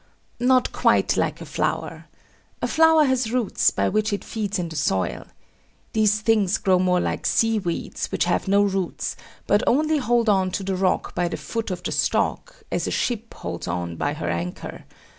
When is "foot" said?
11.37-11.69